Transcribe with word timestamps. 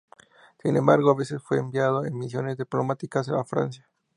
Sin 0.63 0.75
embargo, 0.77 1.11
a 1.11 1.15
veces 1.15 1.43
fue 1.43 1.59
enviado 1.59 2.05
en 2.07 2.17
misiones 2.17 2.57
diplomáticas 2.57 3.29
a 3.29 3.43
Francia. 3.43 3.87